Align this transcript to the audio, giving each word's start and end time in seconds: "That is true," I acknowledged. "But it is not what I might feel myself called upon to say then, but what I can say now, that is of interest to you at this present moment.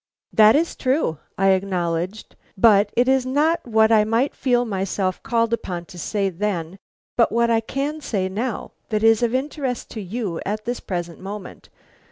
"That 0.33 0.55
is 0.55 0.75
true," 0.75 1.19
I 1.37 1.49
acknowledged. 1.49 2.35
"But 2.57 2.91
it 2.97 3.07
is 3.07 3.23
not 3.23 3.67
what 3.67 3.91
I 3.91 4.03
might 4.03 4.33
feel 4.33 4.65
myself 4.65 5.21
called 5.21 5.53
upon 5.53 5.85
to 5.85 5.99
say 5.99 6.27
then, 6.29 6.79
but 7.15 7.31
what 7.31 7.51
I 7.51 7.59
can 7.59 8.01
say 8.01 8.27
now, 8.27 8.71
that 8.89 9.03
is 9.03 9.21
of 9.21 9.35
interest 9.35 9.91
to 9.91 10.01
you 10.01 10.41
at 10.43 10.65
this 10.65 10.79
present 10.79 11.19
moment. 11.19 11.69